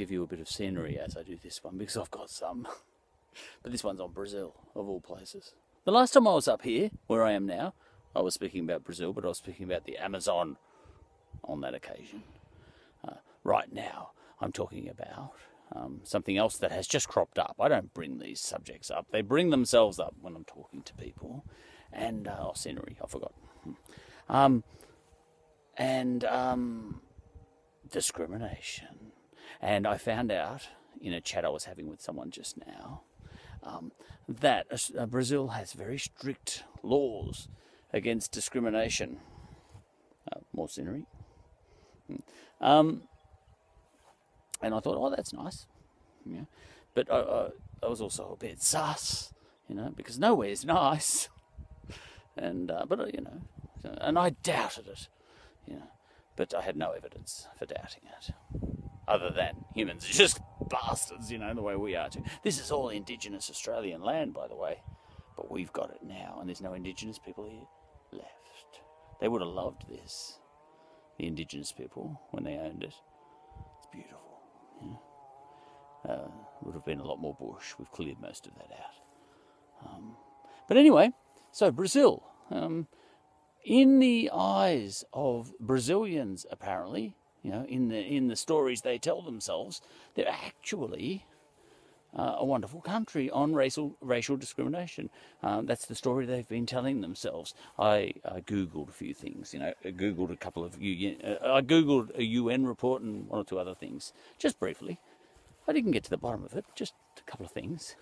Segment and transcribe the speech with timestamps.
[0.00, 2.66] give you a bit of scenery as I do this one because I've got some.
[3.62, 5.52] but this one's on Brazil, of all places.
[5.84, 7.74] The last time I was up here, where I am now,
[8.16, 10.56] I was speaking about Brazil, but I was speaking about the Amazon
[11.44, 12.22] on that occasion.
[13.06, 15.32] Uh, right now, I'm talking about
[15.76, 17.56] um, something else that has just cropped up.
[17.60, 21.44] I don't bring these subjects up, they bring themselves up when I'm talking to people.
[21.92, 23.34] And, uh, oh, scenery, I forgot.
[23.64, 23.72] Hmm.
[24.30, 24.64] Um,
[25.76, 27.02] and um,
[27.90, 29.12] discrimination.
[29.60, 30.68] And I found out
[31.00, 33.02] in a chat I was having with someone just now
[33.62, 33.92] um,
[34.28, 34.66] that
[34.98, 37.48] uh, Brazil has very strict laws
[37.92, 39.18] against discrimination.
[40.30, 41.06] Uh, more scenery.
[42.06, 42.64] Hmm.
[42.64, 43.02] Um,
[44.62, 45.66] and I thought, oh, that's nice.
[46.26, 46.44] Yeah.
[46.94, 47.48] But I, I,
[47.82, 49.32] I was also a bit sus,
[49.68, 51.28] you know, because nowhere's nice.
[52.36, 53.40] and uh, but uh, you know,
[54.00, 55.08] and I doubted it,
[55.66, 55.90] you know,
[56.36, 58.34] but I had no evidence for doubting it,
[59.10, 62.22] other than humans are just bastards, you know, the way we are too.
[62.44, 64.80] This is all Indigenous Australian land, by the way,
[65.36, 67.66] but we've got it now, and there's no Indigenous people here
[68.12, 68.80] left.
[69.20, 70.38] They would have loved this,
[71.18, 72.94] the Indigenous people, when they owned it.
[73.78, 74.20] It's beautiful.
[76.08, 76.30] Uh,
[76.62, 77.74] would have been a lot more bush.
[77.78, 79.90] We've cleared most of that out.
[79.90, 80.16] Um,
[80.66, 81.12] but anyway,
[81.52, 82.22] so Brazil.
[82.50, 82.86] Um,
[83.64, 89.22] in the eyes of Brazilians, apparently, you know, in the in the stories they tell
[89.22, 89.80] themselves,
[90.14, 91.24] they're actually
[92.16, 95.10] uh, a wonderful country on racial racial discrimination.
[95.42, 97.54] Um, that's the story they've been telling themselves.
[97.78, 99.54] I, I, googled a few things.
[99.54, 103.28] You know, I googled a couple of UN, uh, I googled a UN report and
[103.28, 104.98] one or two other things, just briefly.
[105.68, 107.94] I didn't get to the bottom of it, just a couple of things.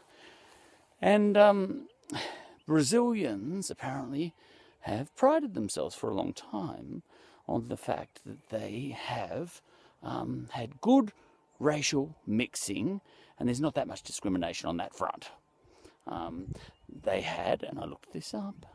[1.03, 1.89] And um,
[2.66, 4.34] Brazilians apparently
[4.81, 7.03] have prided themselves for a long time
[7.49, 9.61] on the fact that they have
[10.03, 11.13] um, had good
[11.59, 13.01] racial mixing,
[13.39, 15.31] and there's not that much discrimination on that front.
[16.07, 16.55] Um,
[17.05, 18.67] they had, and I looked this up,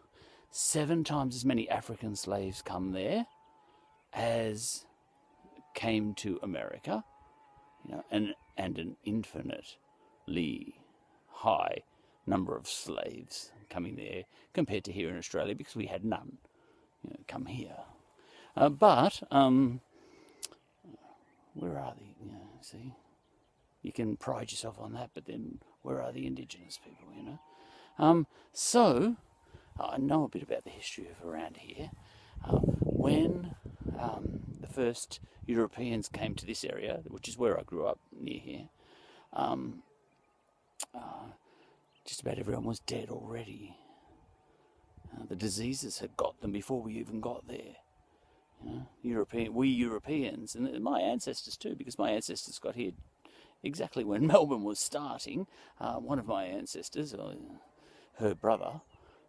[0.52, 3.25] seven times as many African slaves come there
[4.14, 4.86] as
[5.74, 7.03] came to America,
[7.86, 10.76] you know, and and an infinitely
[11.28, 11.78] high
[12.28, 16.38] number of slaves coming there compared to here in Australia because we had none,
[17.03, 17.76] you know, come here.
[18.56, 19.81] Uh, but um,
[21.53, 22.06] where are the?
[22.24, 22.94] You know, see,
[23.81, 27.14] you can pride yourself on that, but then where are the indigenous people?
[27.16, 27.40] You know,
[27.97, 29.16] um, so
[29.80, 31.91] I know a bit about the history of around here.
[32.46, 33.56] Uh, when
[34.00, 38.40] um, the first Europeans came to this area, which is where I grew up near
[38.40, 38.70] here,
[39.34, 39.84] um,
[40.94, 41.31] uh,
[42.06, 43.78] just about everyone was dead already.
[45.14, 47.75] Uh, the diseases had got them before we even got there.
[49.01, 52.91] European, we Europeans, and my ancestors too, because my ancestors got here
[53.63, 55.47] exactly when Melbourne was starting.
[55.79, 57.35] Uh, one of my ancestors, uh,
[58.16, 58.81] her brother,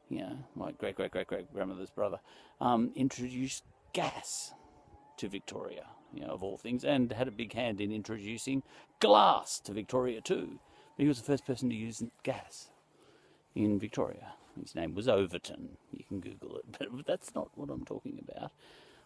[0.09, 2.21] you know, my great great great great grandmother's brother,
[2.61, 4.53] um, introduced gas
[5.17, 8.63] to Victoria, you know, of all things, and had a big hand in introducing
[9.01, 10.59] glass to Victoria too.
[10.97, 12.69] He was the first person to use gas
[13.55, 14.35] in Victoria.
[14.61, 15.77] His name was Overton.
[15.93, 18.53] You can Google it, but that's not what I'm talking about.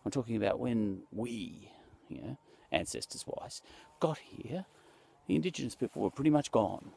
[0.04, 1.70] I'm talking about when we,
[2.08, 2.38] you know,
[2.72, 3.62] ancestors wise,
[4.00, 4.64] got here,
[5.26, 6.90] the indigenous people were pretty much gone.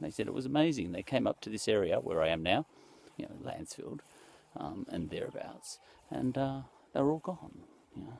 [0.00, 0.92] They said it was amazing.
[0.92, 2.66] They came up to this area where I am now,
[3.16, 4.00] you know, Lancefield
[4.56, 5.78] um, and thereabouts,
[6.10, 6.60] and uh,
[6.92, 7.58] they were all gone.
[7.96, 8.18] You know.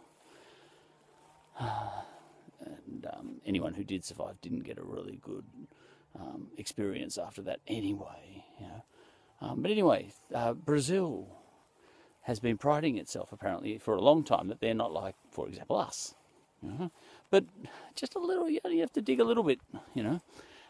[2.64, 5.44] and um, anyone who did survive didn't get a really good
[6.18, 8.44] um, experience after that anyway.
[8.60, 8.84] You know.
[9.40, 11.28] Um, but anyway, uh, Brazil
[12.28, 15.76] has been priding itself apparently for a long time that they're not like, for example,
[15.76, 16.14] us.
[16.60, 16.90] Know?
[17.30, 17.46] But
[17.94, 19.60] just a little, you, only have to dig a little bit,
[19.94, 20.20] you know.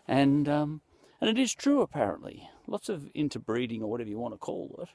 [0.06, 0.82] And um,
[1.20, 2.48] and it is true apparently.
[2.68, 4.88] Lots of interbreeding or whatever you want to call it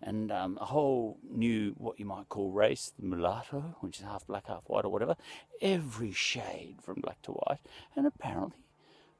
[0.00, 4.26] and um, a whole new, what you might call race, the mulatto, which is half
[4.28, 5.16] black, half white, or whatever.
[5.60, 7.58] Every shade from black to white,
[7.96, 8.58] and apparently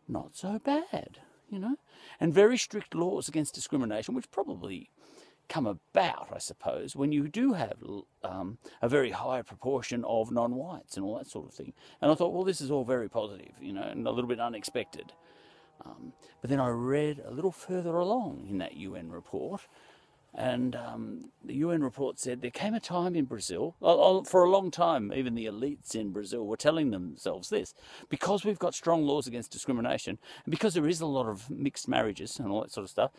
[0.07, 1.19] not so bad,
[1.51, 1.77] you know.
[2.21, 4.91] And very strict laws against discrimination, which probably
[5.49, 7.77] come about, I suppose, when you do have
[8.23, 11.73] um, a very high proportion of non-whites and all that sort of thing.
[12.01, 14.41] And I thought, well, this is all very positive, you know, and a little bit
[14.41, 15.13] unexpected.
[15.85, 19.63] Um, but then I read a little further along in that UN report
[20.37, 24.71] and um, the UN report said there came a time in Brazil, for a long
[24.71, 27.73] time, even the elites in Brazil were telling themselves this
[28.11, 31.89] because we've got strong laws against discrimination, and because there is a lot of mixed
[31.89, 33.13] marriages and all that sort of stuff,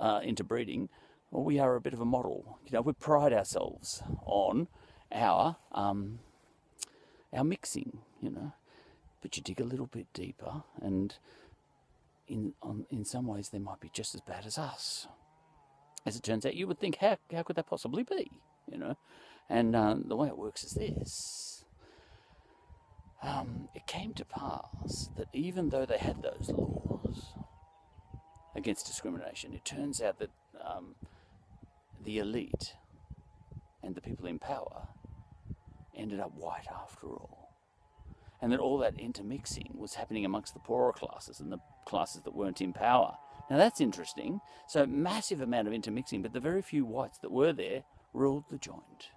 [0.00, 0.88] uh, interbreeding,
[1.34, 2.60] well, we are a bit of a model.
[2.64, 4.68] You know, we pride ourselves on
[5.10, 6.20] our um,
[7.32, 7.98] our mixing.
[8.22, 8.52] You know,
[9.20, 11.16] But you dig a little bit deeper, and
[12.28, 15.08] in on, in some ways they might be just as bad as us.
[16.06, 18.30] As it turns out, you would think, how how could that possibly be?
[18.70, 18.96] You know,
[19.50, 21.64] and um, the way it works is this.
[23.24, 27.32] Um, it came to pass that even though they had those laws
[28.54, 30.30] against discrimination, it turns out that
[30.62, 30.94] um,
[32.04, 32.74] the elite
[33.82, 34.88] and the people in power
[35.96, 37.50] ended up white after all.
[38.40, 42.34] And that all that intermixing was happening amongst the poorer classes and the classes that
[42.34, 43.16] weren't in power.
[43.50, 44.40] Now that's interesting.
[44.68, 48.58] So, massive amount of intermixing, but the very few whites that were there ruled the
[48.58, 49.08] joint.